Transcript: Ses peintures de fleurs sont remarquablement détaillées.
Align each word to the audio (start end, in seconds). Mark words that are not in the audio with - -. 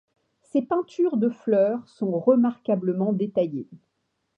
Ses 0.41 0.63
peintures 0.63 1.15
de 1.15 1.29
fleurs 1.29 1.87
sont 1.87 2.17
remarquablement 2.19 3.13
détaillées. 3.13 3.69